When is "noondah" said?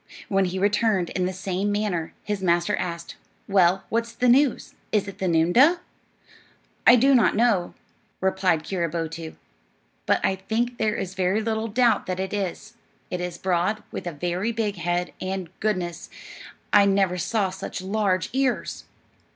5.27-5.79